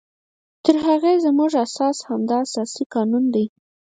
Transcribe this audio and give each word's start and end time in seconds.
تر 0.63 0.75
هغې 0.85 1.13
زمونږ 1.25 1.51
اساس 1.65 1.97
همدا 2.09 2.37
اساسي 2.45 2.83
قانون 2.93 3.25
دی 3.33 3.45